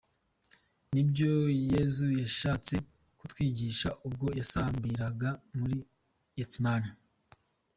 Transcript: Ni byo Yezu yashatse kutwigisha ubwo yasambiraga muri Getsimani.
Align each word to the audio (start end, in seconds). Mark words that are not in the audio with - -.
Ni 0.93 1.01
byo 1.09 1.31
Yezu 1.71 2.05
yashatse 2.21 2.75
kutwigisha 3.19 3.89
ubwo 4.07 4.27
yasambiraga 4.39 5.29
muri 5.57 5.77
Getsimani. 6.35 6.89